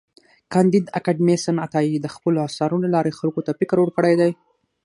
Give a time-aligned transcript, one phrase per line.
[0.53, 4.31] کانديد اکاډميسن عطايي د خپلو اثارو له لارې خلکو ته فکر ورکړی دی.